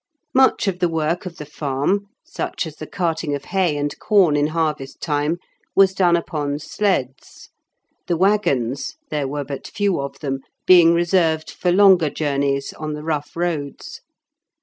[0.33, 4.35] Much of the work of the farm, such as the carting of hay and corn
[4.35, 5.37] in harvest time,
[5.75, 7.49] was done upon sleds;
[8.07, 13.03] the waggons (there were but few of them) being reserved for longer journeys on the
[13.03, 14.01] rough roads.